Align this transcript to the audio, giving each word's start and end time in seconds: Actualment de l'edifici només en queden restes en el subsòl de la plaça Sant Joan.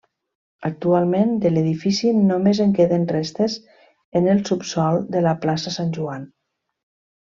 Actualment 0.69 1.35
de 1.43 1.51
l'edifici 1.51 2.15
només 2.31 2.63
en 2.67 2.75
queden 2.81 3.05
restes 3.13 3.61
en 4.23 4.33
el 4.35 4.45
subsòl 4.53 5.01
de 5.17 5.27
la 5.31 5.39
plaça 5.47 5.79
Sant 5.81 5.97
Joan. 6.03 6.31